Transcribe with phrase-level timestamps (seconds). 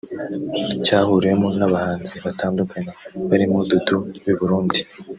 [0.85, 2.91] cyahuriwemo n’abahanzi batandukanye
[3.29, 4.79] barimo Dudu w’i Burundi